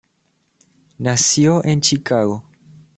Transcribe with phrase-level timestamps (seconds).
[0.97, 2.43] Nació en Chicago.